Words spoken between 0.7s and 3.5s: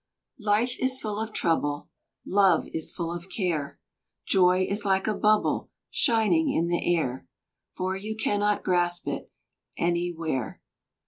is full of trouble, Love is full of